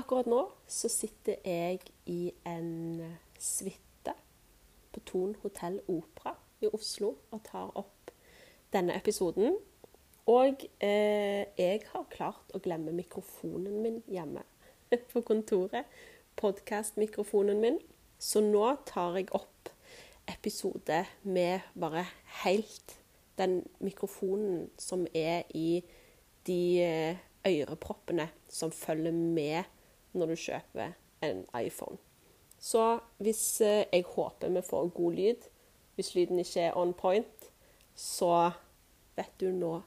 [0.00, 3.00] Akkurat nå så sitter jeg i en
[3.36, 4.12] suite
[4.94, 6.32] på Thon hotell Opera
[6.64, 8.12] i Oslo og tar opp
[8.72, 9.58] denne episoden.
[10.30, 14.46] Og eh, jeg har klart å glemme mikrofonen min hjemme
[15.12, 15.90] på kontoret.
[16.40, 17.76] Podkast-mikrofonen min.
[18.16, 19.68] Så nå tar jeg opp
[20.30, 22.06] episode med bare
[22.44, 22.96] helt
[23.36, 25.82] den mikrofonen som er i
[26.48, 29.68] de eh, øreproppene som følger med
[30.12, 31.98] når du kjøper en iPhone.
[32.60, 35.48] Så hvis eh, jeg håper vi får god lyd,
[35.94, 37.50] hvis lyden ikke er on point,
[37.94, 38.50] så
[39.16, 39.80] vet du nå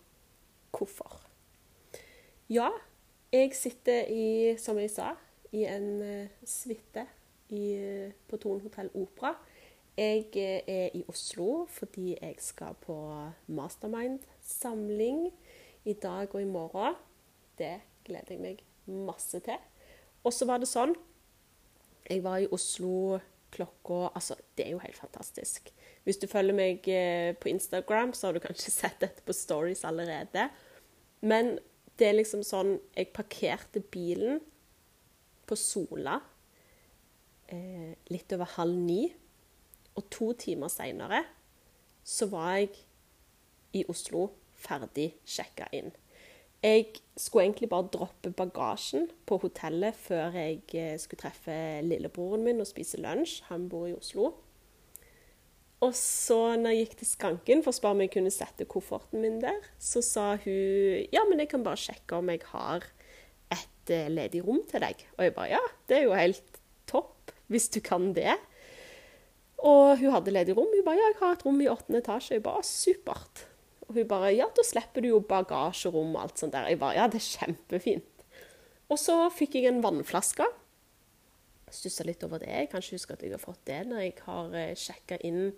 [0.73, 1.21] hvorfor.
[2.49, 2.69] Ja,
[3.33, 5.13] jeg sitter i, som jeg sa,
[5.53, 7.05] i en uh, suite
[8.27, 9.35] på Thon hotell Opera.
[9.97, 10.25] Jeg
[10.67, 12.95] er i Oslo fordi jeg skal på
[13.47, 15.27] mastermind-samling
[15.85, 16.95] i dag og i morgen.
[17.57, 19.61] Det gleder jeg meg masse til.
[20.23, 20.95] Og så var det sånn
[22.09, 23.19] Jeg var i Oslo
[23.53, 25.69] klokka Altså, det er jo helt fantastisk.
[26.03, 29.85] Hvis du følger meg eh, på Instagram, så har du kanskje sett dette på stories
[29.87, 30.49] allerede.
[31.21, 31.57] Men
[31.99, 34.41] det er liksom sånn Jeg parkerte bilen
[35.47, 36.17] på Sola
[37.51, 39.05] eh, litt over halv ni.
[39.93, 41.21] Og to timer seinere
[42.03, 42.73] så var jeg
[43.77, 44.27] i Oslo
[44.59, 45.91] ferdig sjekka inn.
[46.63, 46.85] Jeg
[47.19, 52.69] skulle egentlig bare droppe bagasjen på hotellet før jeg eh, skulle treffe lillebroren min og
[52.69, 53.41] spise lunsj.
[53.49, 54.31] Han bor i Oslo.
[55.83, 59.19] Og så når jeg gikk til skranken for å spørre om jeg kunne sette kofferten
[59.19, 62.87] min der, så sa hun ja, men jeg kan bare sjekke om jeg har
[63.51, 65.03] et eh, ledig rom til deg.
[65.17, 68.37] Og jeg bare ja, det er jo helt topp hvis du kan det.
[69.63, 70.71] Og hun hadde ledig rom.
[70.71, 72.37] Hun bare ja, jeg har et rom i åttende etasje.
[72.37, 73.49] Jeg bare supert.
[73.87, 76.69] Og hun bare Ja, da slipper du jo bagasjerom og alt sånt der.
[76.71, 78.25] Jeg bare Ja, det er kjempefint.
[78.91, 80.45] Og så fikk jeg en vannflaske.
[81.73, 82.51] Stussa litt over det.
[82.51, 85.53] Jeg kan ikke huske at jeg har fått det når jeg har eh, sjekka inn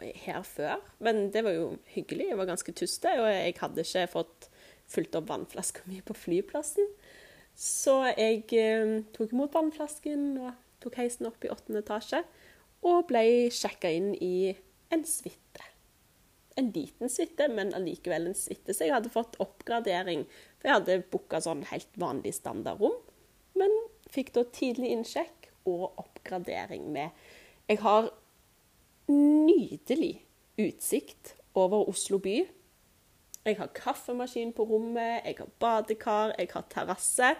[0.00, 0.82] her før.
[1.02, 2.30] Men det var jo hyggelig.
[2.30, 4.48] Jeg var ganske tuste, og jeg hadde ikke fått
[4.90, 6.88] fulgt opp vannflaska mi på flyplassen.
[7.58, 12.22] Så jeg eh, tok imot vannflasken og tok heisen opp i åttende etasje.
[12.84, 14.52] Og ble sjekka inn i
[14.92, 15.73] en suite
[16.54, 18.74] en liten suite, men allikevel en suite.
[18.74, 20.24] Så jeg hadde fått oppgradering.
[20.60, 22.96] For jeg hadde booka sånn helt vanlig standardrom.
[23.58, 23.74] Men
[24.14, 27.10] fikk da tidlig innsjekk og oppgradering med
[27.70, 28.10] Jeg har
[29.08, 30.18] nydelig
[30.60, 32.42] utsikt over Oslo by.
[33.44, 37.34] Jeg har kaffemaskin på rommet, jeg har badekar, jeg har terrasse.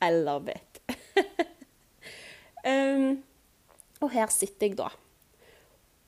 [0.00, 0.80] Love it.
[2.64, 3.22] um,
[4.02, 4.88] og her sitter jeg, da.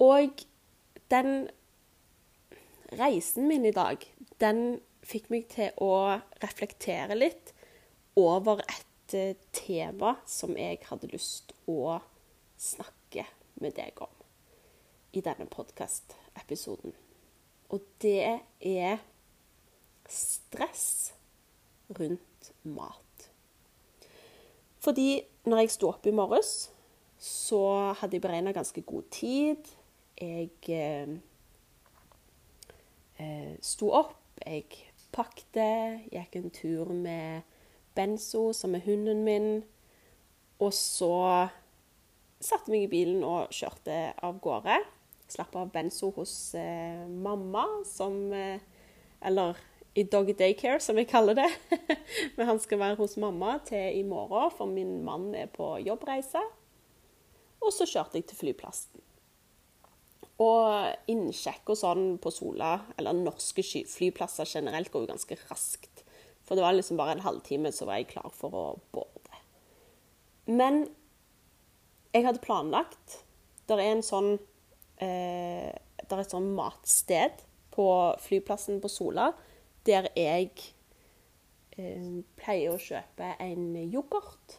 [0.01, 0.45] Og
[1.13, 1.51] den
[2.99, 4.03] reisen min i dag,
[4.41, 7.53] den fikk meg til å reflektere litt
[8.19, 11.99] over et uh, tema som jeg hadde lyst å
[12.61, 13.27] snakke
[13.63, 14.21] med deg om
[15.13, 16.95] i denne podkastepisoden.
[17.73, 19.01] Og det er
[20.09, 21.13] stress
[21.93, 23.29] rundt mat.
[24.83, 26.71] Fordi når jeg sto opp i morges,
[27.23, 27.63] så
[28.01, 29.69] hadde jeg beregna ganske god tid.
[30.19, 30.51] Jeg
[33.23, 34.67] eh, sto opp, jeg
[35.15, 35.67] pakte,
[36.11, 37.43] gikk en tur med
[37.95, 39.51] Benzo, som er hunden min.
[40.63, 41.49] Og så
[42.43, 44.81] satte meg i bilen og kjørte av gårde.
[45.33, 48.61] Slapp av Benzo hos eh, mamma, som eh,
[49.23, 49.57] Eller
[49.95, 51.49] i dog daycare, som jeg kaller det.
[52.37, 56.43] Men han skal være hos mamma til i morgen, for min mann er på jobbreise.
[57.63, 59.05] Og så kjørte jeg til flyplassen.
[60.43, 66.03] Og innsjekk og sånn på Sola, eller norske flyplasser generelt, går jo ganske raskt.
[66.43, 69.39] For det var liksom bare en halvtime, så var jeg klar for å borde.
[70.51, 70.87] Men
[72.13, 73.23] jeg hadde planlagt
[73.69, 74.33] Det er en sånn
[74.99, 77.87] eh, Det er et sånn matsted på
[78.21, 79.31] flyplassen på Sola
[79.87, 80.51] der jeg
[81.79, 84.59] eh, pleier å kjøpe en yoghurt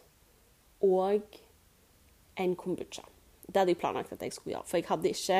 [0.83, 1.37] og
[2.41, 3.05] en kombucha.
[3.45, 4.67] Det hadde jeg planlagt at jeg skulle gjøre.
[4.67, 5.37] For jeg hadde ikke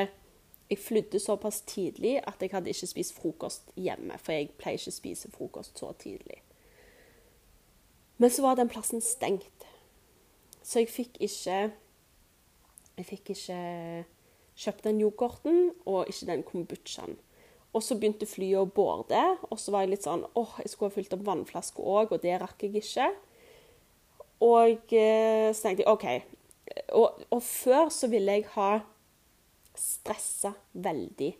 [0.73, 4.17] jeg flydde såpass tidlig at jeg hadde ikke spist frokost hjemme.
[4.21, 6.39] For jeg pleier ikke å spise frokost så tidlig.
[8.17, 9.67] Men så var den plassen stengt.
[10.63, 11.71] Så jeg fikk ikke
[12.93, 13.59] Jeg fikk ikke
[14.53, 17.15] kjøpt den yoghurten og ikke den kombuchaen.
[17.73, 20.91] Og så begynte flyet å borde, og så var jeg litt sånn åh, jeg skulle
[20.91, 23.07] ha fylt opp vannflaske òg, og det rakk jeg ikke.
[24.45, 26.05] Og eh, så tenkte jeg OK.
[26.99, 28.83] Og, og før så ville jeg ha
[29.79, 31.31] stressa veldig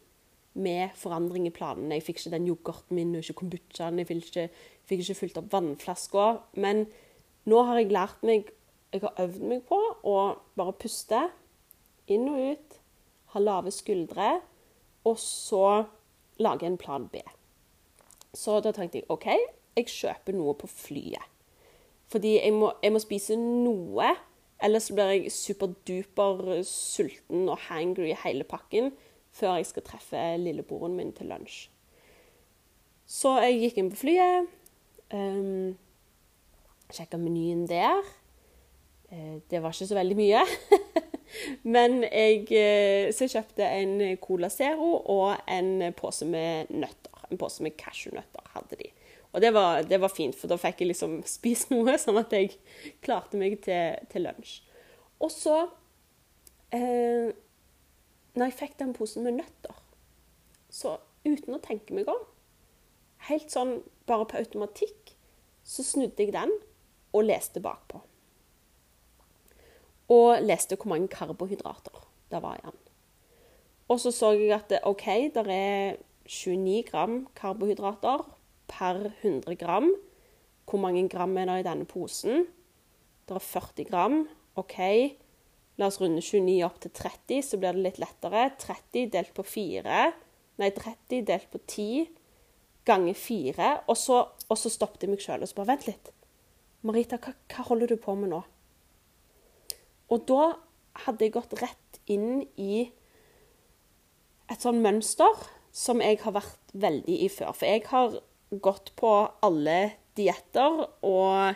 [0.54, 1.98] med forandring i planene.
[1.98, 4.00] Jeg fikk ikke den yoghurten min og ikke kombuchaen.
[4.02, 4.48] Jeg fikk ikke,
[4.90, 6.28] fikk ikke fylt opp vannflaska.
[6.62, 6.86] Men
[7.50, 8.52] nå har jeg lært meg
[8.94, 10.18] Jeg har øvd meg på å
[10.54, 11.18] bare puste
[12.06, 12.76] inn og ut,
[13.34, 14.28] ha lave skuldre,
[15.02, 15.88] og så
[16.38, 17.24] lage en plan B.
[18.38, 19.26] Så da tenkte jeg OK,
[19.74, 21.26] jeg kjøper noe på flyet.
[22.14, 24.12] Fordi jeg må, jeg må spise noe,
[24.64, 28.92] ellers blir jeg superduper sulten og hangry i hele pakken
[29.34, 31.68] før jeg skal treffe lillebroren min til lunsj.
[33.10, 34.52] Så jeg gikk inn på flyet.
[35.14, 35.72] Um, ehm,
[36.94, 38.02] Sjekka menyen der.
[39.12, 40.44] Uh, det var ikke så veldig mye.
[41.76, 47.26] Men jeg, uh, så kjøpte en Cola Zero og en pose med nøtter.
[47.32, 48.92] En pose med cashewnøtter hadde de.
[49.34, 52.34] Og det var, det var, fint, for da fikk jeg liksom spist noe, sånn at
[52.36, 52.54] jeg
[53.06, 54.60] klarte meg til, til lunsj.
[55.24, 55.56] Og så
[56.76, 57.32] eh,
[58.34, 59.76] Når jeg fikk den posen med nøtter,
[60.74, 62.22] så uten å tenke meg om,
[63.30, 63.78] helt sånn
[64.10, 65.14] bare på automatikk,
[65.64, 66.52] så snudde jeg den
[67.14, 68.02] og leste bakpå.
[70.12, 72.02] Og leste hvor mange karbohydrater
[72.34, 72.80] det var i den.
[73.94, 78.26] Og så så jeg at OK, det er 29 gram karbohydrater
[78.70, 79.90] per 100 gram.
[80.70, 82.48] Hvor mange gram er det i denne posen?
[83.28, 84.18] Det er 40 gram.
[84.60, 84.80] OK.
[85.82, 88.52] La oss runde 29 opp til 30, så blir det litt lettere.
[88.62, 90.04] 30 delt på 4
[90.62, 92.04] Nei, 30 delt på 10
[92.86, 93.70] ganger 4.
[93.90, 96.12] Og så, og så stoppet jeg meg sjøl og så bare Vent litt.
[96.86, 98.44] Marita, hva, hva holder du på med nå?
[100.14, 100.52] Og da
[101.06, 102.84] hadde jeg gått rett inn i
[104.52, 107.56] et sånn mønster som jeg har vært veldig i før.
[107.58, 108.20] For jeg har
[108.62, 109.12] gått på
[109.46, 111.56] alle dietter, og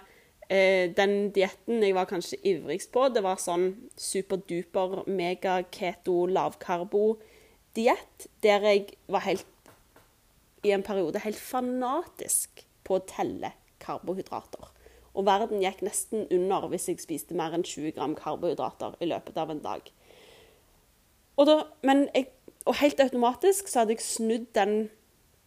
[0.49, 8.65] eh, den dietten jeg var kanskje ivrigst på, det var sånn superduper mega-keto lavkarbo-diett, der
[8.71, 9.45] jeg var helt
[10.65, 13.53] i en periode helt fanatisk på å telle
[13.83, 14.73] karbohydrater.
[15.17, 19.39] Og verden gikk nesten under hvis jeg spiste mer enn 20 gram karbohydrater i løpet
[19.41, 19.89] av en dag.
[21.38, 22.29] Og, da, jeg,
[22.65, 24.89] og helt automatisk så hadde jeg snudd den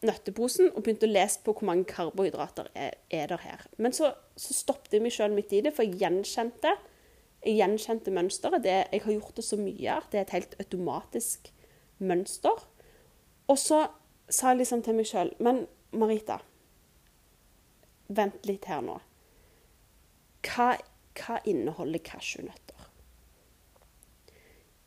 [0.07, 3.65] nøtteposen og begynte å lese på hvor mange karbohydrater er, er der her.
[3.77, 6.73] Men så, så stoppet jeg meg sjøl midt i det, for jeg gjenkjente,
[7.45, 8.65] jeg gjenkjente mønsteret.
[8.65, 11.53] Det, jeg har gjort det så mye at det er et helt automatisk
[12.01, 12.65] mønster.
[13.51, 13.85] Og så
[14.31, 16.39] sa jeg liksom til meg sjøl Men Marita,
[18.09, 19.01] vent litt her nå.
[20.47, 20.73] Hva,
[21.19, 22.87] hva inneholder cashewnøtter?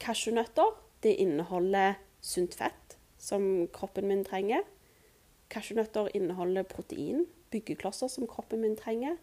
[0.03, 4.63] Cashewnøtter det inneholder sunt fett, som kroppen min trenger.
[5.53, 9.19] Cashewnøtter inneholder protein, byggeklosser som kroppen min trenger.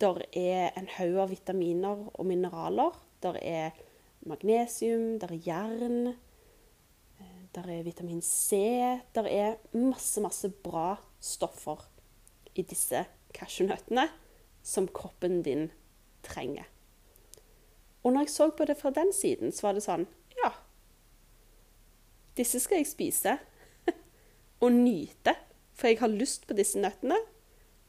[0.00, 2.96] Der er en haug av vitaminer og mineraler.
[3.22, 3.76] Der er
[4.26, 6.06] magnesium, der er jern,
[7.20, 8.56] eh, der er vitamin C.
[9.14, 11.84] Der er masse, masse bra stoffer
[12.54, 14.08] i disse cashewnøttene
[14.62, 15.70] som kroppen din
[16.22, 16.64] trenger.
[18.02, 20.06] Og når jeg så på det fra den siden, så var det sånn
[20.38, 20.52] Ja,
[22.38, 23.34] disse skal jeg spise
[24.64, 25.34] og nyte.
[25.78, 27.18] For jeg har lyst på disse nøttene,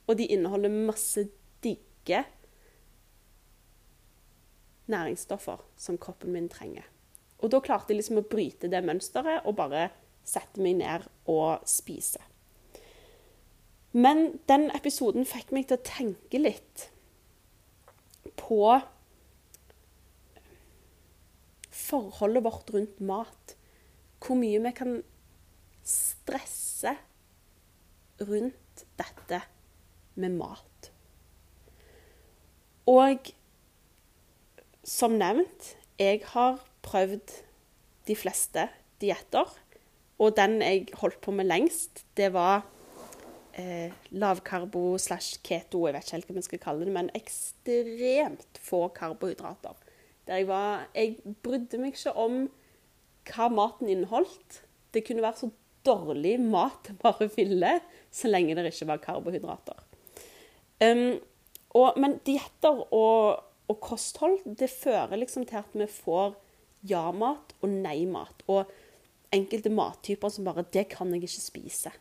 [0.09, 1.25] og de inneholder masse
[1.63, 2.23] digge
[4.89, 6.85] næringsstoffer som kroppen min trenger.
[7.39, 9.89] Og da klarte jeg liksom å bryte det mønsteret og bare
[10.27, 12.21] sette meg ned og spise.
[13.91, 16.89] Men den episoden fikk meg til å tenke litt
[18.37, 18.61] på
[21.73, 23.55] forholdet vårt rundt mat.
[24.21, 24.99] Hvor mye vi kan
[25.85, 26.93] stresse
[28.21, 29.41] rundt dette
[30.19, 30.91] med mat.
[32.89, 33.31] Og
[34.83, 37.35] som nevnt, jeg har prøvd
[38.07, 38.65] de fleste
[39.01, 39.47] dietter.
[40.19, 42.65] Og den jeg holdt på med lengst, det var
[43.53, 45.85] eh, lavkarbo slash keto.
[45.87, 49.77] Jeg vet ikke helt hva man skal kalle det, men ekstremt få karbohydrater.
[50.27, 52.41] Der jeg var Jeg brydde meg ikke om
[53.29, 54.63] hva maten inneholdt.
[54.93, 55.51] Det kunne være så
[55.85, 57.79] dårlig mat bare ville,
[58.11, 59.85] så lenge det ikke var karbohydrater.
[60.79, 61.19] Um,
[61.75, 66.37] og, men dietter og, og, kosthold det fører liksom til at vi får
[66.89, 68.45] ja-mat og nei-mat.
[68.47, 68.69] Og
[69.35, 71.91] enkelte mattyper som bare 'Det kan jeg ikke spise'.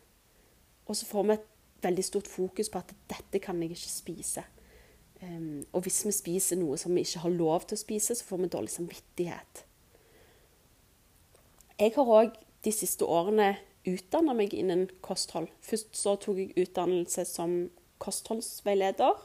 [0.87, 1.49] Og så får vi et
[1.83, 4.45] veldig stort fokus på at 'dette kan jeg ikke spise'.
[5.23, 8.25] Um, og hvis vi spiser noe som vi ikke har lov til å spise, så
[8.25, 9.65] får vi dårlig samvittighet.
[11.79, 13.55] Jeg har òg de siste årene
[13.89, 15.49] utdanna meg innen kosthold.
[15.65, 17.59] Først så tok jeg utdannelse som
[18.03, 19.19] kostholdsveileder.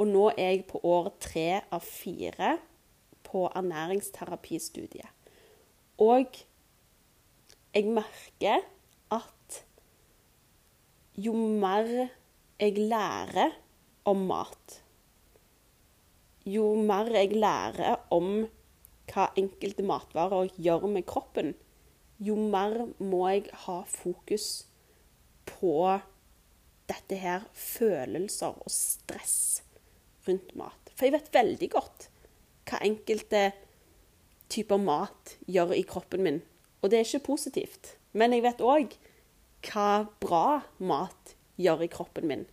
[0.00, 2.54] Og nå er jeg på år tre av fire
[3.26, 5.10] på ernæringsterapistudiet.
[6.00, 6.38] Og
[7.74, 8.64] jeg merker
[9.12, 9.58] at
[11.20, 11.90] jo mer
[12.60, 13.52] jeg lærer
[14.08, 14.78] om mat,
[16.48, 18.46] jo mer jeg lærer om
[19.10, 21.52] hva enkelte matvarer gjør med kroppen,
[22.20, 24.66] jo mer må jeg ha fokus
[25.48, 25.74] på
[26.90, 29.62] dette her følelser og stress
[30.26, 30.92] rundt mat.
[30.94, 32.08] For jeg vet veldig godt
[32.68, 33.50] hva enkelte
[34.50, 36.40] typer mat gjør i kroppen min.
[36.82, 37.94] Og det er ikke positivt.
[38.12, 38.96] Men jeg vet òg
[39.70, 42.44] hva bra mat gjør i kroppen min.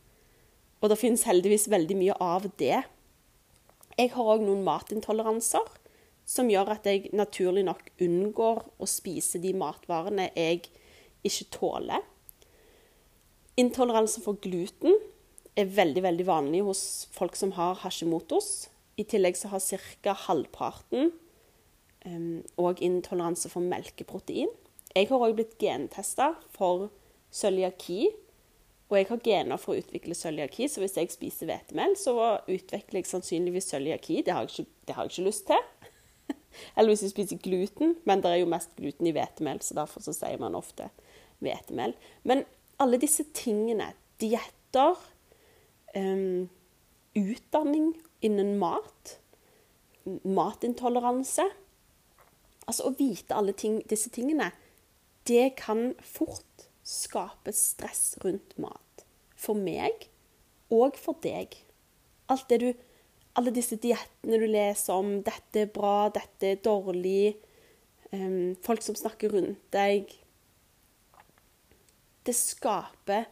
[0.82, 2.84] Og det finnes heldigvis veldig mye av det.
[3.98, 5.77] Jeg har òg noen matintoleranser
[6.28, 10.66] som gjør at jeg naturlig nok unngår å spise de matvarene jeg
[11.28, 12.04] ikke tåler.
[13.58, 14.98] Intoleranse for gluten
[15.58, 16.82] er veldig veldig vanlig hos
[17.16, 18.68] folk som har Hashimotos.
[19.00, 19.64] I tillegg så har
[20.04, 20.14] ca.
[20.28, 21.14] halvparten
[22.08, 24.52] òg um, intoleranse for melkeprotein.
[24.96, 26.90] Jeg har òg blitt gentesta for
[27.34, 28.08] cøliaki.
[28.88, 32.14] Og jeg har gener for å utvikle cøliaki, så hvis jeg spiser hvetemel, så
[32.48, 34.22] utvikler jeg sannsynligvis cøliaki.
[34.24, 34.32] Det,
[34.88, 35.66] det har jeg ikke lyst til.
[36.76, 40.06] Eller hvis vi spiser gluten, men det er jo mest gluten i hvetemel, så derfor
[40.06, 40.90] så sier man ofte
[41.44, 41.96] hvetemel.
[42.28, 42.46] Men
[42.82, 44.98] alle disse tingene, dietter,
[45.98, 46.50] um,
[47.18, 47.94] utdanning
[48.26, 49.18] innen mat,
[50.24, 51.46] matintoleranse
[52.68, 54.50] Altså å vite alle ting, disse tingene,
[55.28, 59.06] det kan fort skape stress rundt mat.
[59.40, 60.10] For meg
[60.74, 61.56] og for deg.
[62.28, 62.70] Alt det du
[63.38, 67.38] alle disse diettene du leser om 'dette er bra', 'dette er dårlig',
[68.12, 70.14] um, folk som snakker rundt deg
[72.28, 73.30] Det skaper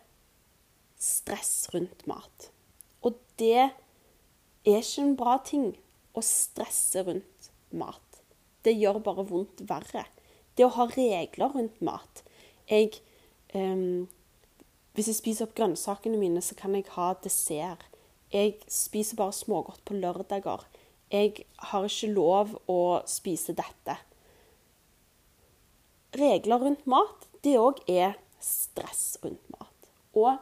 [0.98, 2.52] stress rundt mat.
[3.04, 3.74] Og det er
[4.64, 5.74] ikke en bra ting
[6.16, 8.22] å stresse rundt mat.
[8.64, 10.06] Det gjør bare vondt verre.
[10.56, 12.24] Det å ha regler rundt mat
[12.70, 13.02] jeg,
[13.54, 14.08] um,
[14.96, 17.95] Hvis jeg spiser opp grønnsakene mine, så kan jeg ha dessert.
[18.34, 20.66] Jeg spiser bare smågodt på lørdager.
[21.12, 23.98] Jeg har ikke lov å spise dette.
[26.16, 29.90] Regler rundt mat, det òg er stress rundt mat.
[30.16, 30.40] Og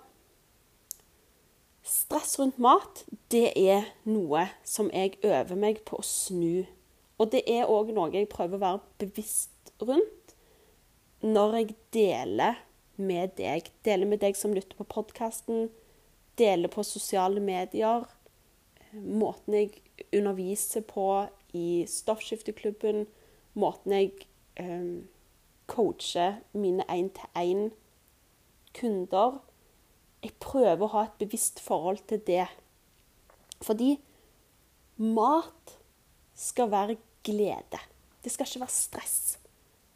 [1.83, 6.63] stress rundt mat, det er noe som jeg øver meg på å snu.
[7.19, 10.35] Og det er òg noe jeg prøver å være bevisst rundt
[11.23, 12.59] når jeg deler
[12.95, 13.69] med deg.
[13.85, 15.69] Deler med deg som lytter på podkasten
[16.37, 18.05] deler på sosiale medier.
[18.93, 19.81] Måten jeg
[20.13, 23.07] underviser på i stoffskifteklubben.
[23.53, 24.11] Måten jeg
[24.59, 25.07] um,
[25.67, 29.39] coacher mine én-til-én-kunder.
[30.23, 32.47] Jeg prøver å ha et bevisst forhold til det.
[33.63, 33.99] Fordi
[34.97, 35.79] mat
[36.35, 37.79] skal være glede.
[38.23, 39.39] Det skal ikke være stress.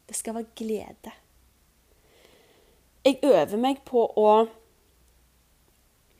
[0.08, 1.12] Det skal være glede.
[3.04, 4.46] Jeg øver meg på å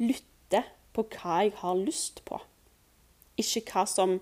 [0.00, 0.64] lytte
[0.94, 2.40] på hva jeg har lyst på.
[3.38, 4.18] Ikke hva som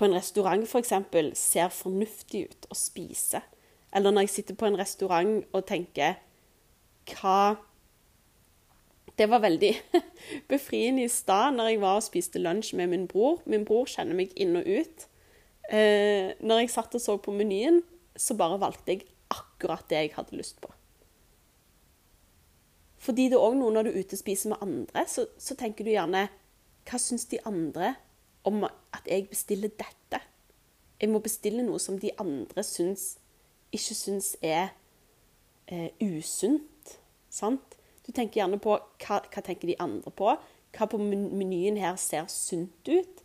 [0.00, 0.92] på en restaurant f.eks.
[1.12, 3.42] For ser fornuftig ut å spise.
[3.92, 6.20] Eller når jeg sitter på en restaurant og tenker
[7.10, 7.56] hva
[9.18, 9.72] Det var veldig
[10.52, 13.42] befriende i stad når jeg var og spiste lunsj med min bror.
[13.44, 15.04] Min bror kjenner meg inn og ut.
[15.68, 17.82] Eh, når jeg satt og så på menyen,
[18.16, 20.72] så bare valgte jeg akkurat det jeg hadde lyst på.
[23.00, 25.56] Fordi det er òg noe når du er ute og spiser med andre, så, så
[25.56, 26.26] tenker du gjerne
[26.88, 27.94] Hva syns de andre
[28.44, 30.20] om at jeg bestiller dette?
[31.00, 33.14] Jeg må bestille noe som de andre syns,
[33.72, 34.72] ikke syns er
[35.70, 36.96] eh, usunt.
[37.32, 37.76] Sant?
[38.04, 40.34] Du tenker gjerne på hva, hva tenker de andre på?
[40.76, 43.24] Hva på menyen her ser sunt ut?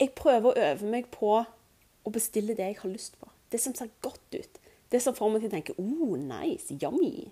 [0.00, 3.28] Jeg prøver å øve meg på å bestille det jeg har lyst på.
[3.52, 4.59] Det som ser godt ut.
[4.90, 7.30] Det som får meg til å tenke oh, nice, yummy.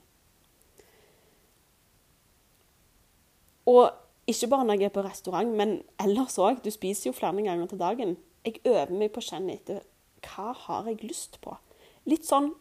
[3.69, 3.91] Og
[4.29, 6.61] ikke bare når jeg er på restaurant, men ellers òg.
[6.65, 8.17] Du spiser jo flere ganger til dagen.
[8.45, 9.83] Jeg øver meg på å kjenne etter
[10.25, 11.57] hva har jeg lyst på.
[12.09, 12.55] Litt sånn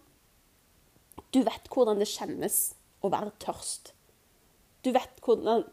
[1.34, 2.58] Du vet hvordan det kjennes
[3.04, 3.92] å være tørst.
[4.86, 5.66] Du vet, hvordan,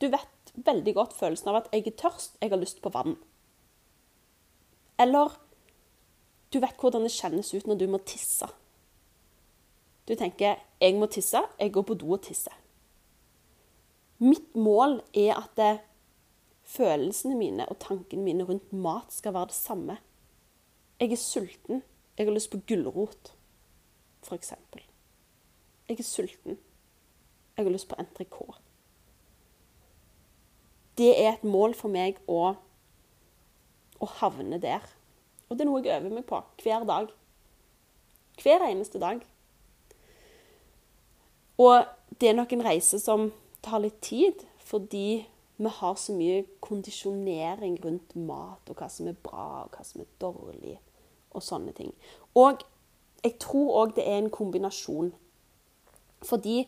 [0.00, 3.18] du vet veldig godt følelsen av at jeg er tørst, jeg har lyst på vann.
[5.02, 5.34] Eller
[6.54, 8.48] du vet hvordan det kjennes ut når du må tisse.
[10.08, 12.52] Du tenker 'jeg må tisse', jeg går på do og tisser.
[14.18, 15.80] Mitt mål er at det,
[16.62, 19.98] følelsene mine og tankene mine rundt mat skal være det samme.
[21.00, 21.82] Jeg er sulten.
[22.18, 23.34] Jeg har lyst på gulrot,
[24.22, 24.52] f.eks.
[25.88, 26.58] Jeg er sulten.
[27.56, 28.60] Jeg har lyst på entrecôte.
[30.98, 32.54] Det er et mål for meg å,
[34.00, 34.84] å havne der.
[35.48, 37.10] Og det er noe jeg øver meg på hver dag.
[38.42, 39.24] Hver eneste dag.
[41.60, 41.84] Og
[42.20, 43.30] det er nok en reise som
[43.64, 45.24] tar litt tid, fordi
[45.56, 50.02] vi har så mye kondisjonering rundt mat, og hva som er bra, og hva som
[50.02, 50.78] er dårlig,
[51.30, 51.92] og sånne ting.
[52.34, 52.64] Og
[53.24, 55.12] jeg tror òg det er en kombinasjon.
[56.24, 56.64] Fordi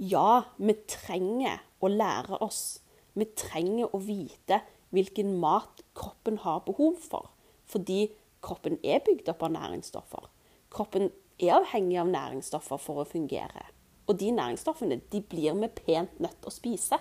[0.00, 2.80] ja, vi trenger å lære oss.
[3.16, 4.60] Vi trenger å vite
[4.94, 7.32] hvilken mat kroppen har behov for.
[7.70, 8.10] Fordi
[8.44, 10.30] kroppen er bygd opp av næringsstoffer.
[10.70, 11.10] Kroppen
[11.40, 13.66] er avhengig av næringsstoffer for å fungere.
[14.10, 16.98] Og de næringsstoffene de blir vi pent nødt til å spise.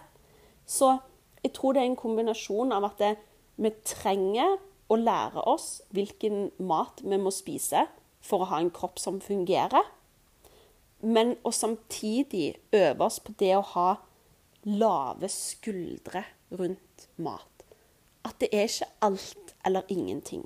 [0.66, 0.98] Så
[1.44, 3.14] jeg tror det er en kombinasjon av at det,
[3.58, 7.88] vi trenger å lære oss hvilken mat vi må spise
[8.22, 9.88] for å ha en kropp som fungerer.
[11.02, 13.90] Men å samtidig øve oss på det å ha
[14.68, 17.64] lave skuldre rundt mat.
[18.28, 20.44] At det er ikke alt eller ingenting.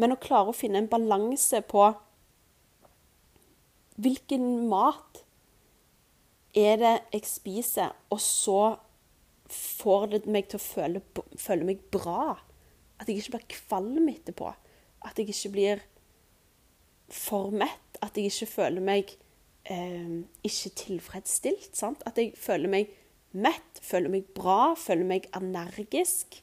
[0.00, 1.90] Men å klare å finne en balanse på
[4.00, 5.24] hvilken mat
[6.56, 8.62] er det jeg spiser, og så
[9.50, 11.02] får det meg til å føle,
[11.38, 12.36] føle meg bra.
[13.00, 14.52] At jeg ikke blir kvalm etterpå.
[15.06, 15.82] At jeg ikke blir
[17.10, 17.98] for mett.
[18.04, 19.14] At jeg ikke føler meg
[19.70, 21.72] eh, ikke tilfredsstilt.
[21.76, 22.04] Sant?
[22.06, 22.92] At jeg føler meg
[23.30, 26.40] mett, føler meg bra, føler meg energisk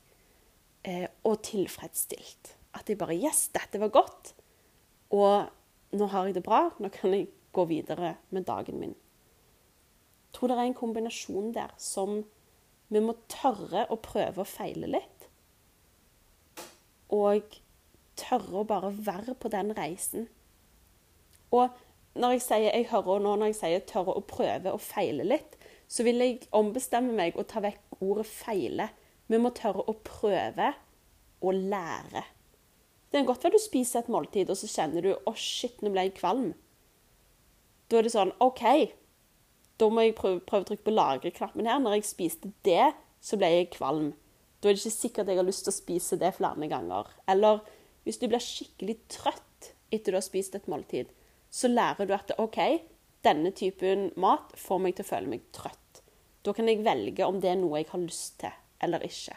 [0.87, 2.55] eh, og tilfredsstilt.
[2.77, 4.33] At jeg bare Yes, dette var godt.
[5.15, 6.67] Og nå har jeg det bra.
[6.81, 8.95] Nå kan jeg gå videre med dagen min.
[8.95, 12.19] Jeg tror det er en kombinasjon der som
[12.93, 15.27] vi må tørre å prøve å feile litt.
[17.13, 17.57] Og
[18.19, 20.27] tørre å bare være på den reisen.
[21.55, 21.73] Og
[22.17, 25.57] når jeg sier jeg hører nå når jeg sier tørre å prøve og feile litt,
[25.87, 28.89] så vil jeg ombestemme meg og ta vekk ordet feile.
[29.27, 30.73] Vi må tørre å prøve
[31.39, 32.23] å lære.
[33.07, 35.81] Det kan godt være du spiser et måltid, og så kjenner du 'Å, oh shit,
[35.81, 36.53] nå ble jeg kvalm'.
[37.87, 38.63] Da er det sånn OK,
[39.79, 41.79] da må jeg prøve, prøve å trykke på lagreknappen her.
[41.81, 42.91] Når jeg spiste det,
[43.23, 44.11] så ble jeg kvalm.
[44.59, 47.09] Da er det ikke sikkert jeg har lyst til å spise det flere ganger.
[47.29, 47.61] Eller
[48.07, 51.11] hvis du blir skikkelig trøtt etter du har spist et måltid,
[51.53, 52.59] så lærer du at OK,
[53.23, 56.01] denne typen mat får meg til å føle meg trøtt.
[56.43, 59.35] Da kan jeg velge om det er noe jeg har lyst til eller ikke.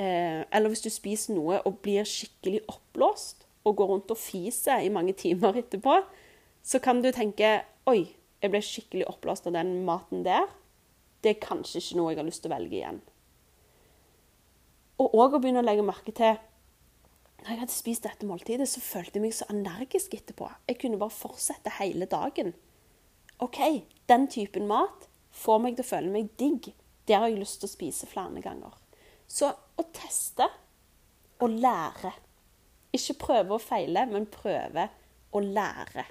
[0.00, 4.82] Eh, eller hvis du spiser noe og blir skikkelig oppblåst og går rundt og fiser
[4.82, 5.98] i mange timer etterpå,
[6.62, 8.06] så kan du tenke Oi,
[8.42, 10.46] jeg ble skikkelig oppblåst av den maten der.
[11.22, 13.00] Det er kanskje ikke noe jeg har lyst til å velge igjen.
[15.02, 16.36] Og òg å begynne å legge merke til
[17.42, 20.46] når jeg hadde spist dette måltidet, så følte jeg meg så energisk etterpå.
[20.68, 22.52] Jeg kunne bare fortsette hele dagen.
[23.42, 23.58] OK,
[24.06, 26.68] den typen mat får meg til å føle meg digg.
[27.02, 28.76] Det har jeg lyst til å spise flere ganger.
[29.26, 30.46] Så å teste
[31.42, 32.12] og lære.
[32.94, 34.86] Ikke prøve og feile, men prøve
[35.34, 36.06] å lære.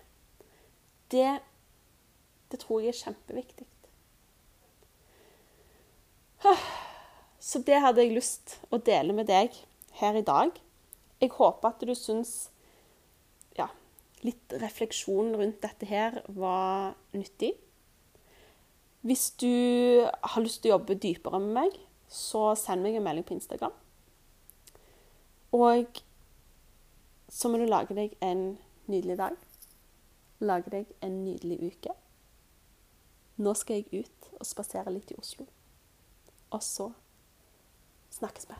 [1.11, 1.39] Det,
[2.51, 3.67] det tror jeg er kjempeviktig.
[7.41, 9.55] Så det hadde jeg lyst å dele med deg
[9.99, 10.53] her i dag.
[11.21, 12.49] Jeg håper at du syns
[13.57, 13.67] ja,
[14.25, 17.53] litt refleksjon rundt dette her var nyttig.
[19.01, 19.49] Hvis du
[20.05, 21.77] har lyst til å jobbe dypere med meg,
[22.11, 23.73] så send meg en melding på Instagram.
[25.57, 26.01] Og
[27.31, 28.51] så må du lage deg en
[28.91, 29.50] nydelig dag.
[30.41, 31.93] Lage deg en nydelig uke.
[33.41, 35.45] Nå skal jeg ut og spasere litt i Oslo.
[36.51, 36.91] Og så
[38.17, 38.55] snakkes vi.